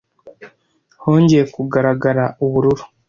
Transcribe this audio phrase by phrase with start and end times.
[1.03, 2.83] Hongeye kugaragara ubururu;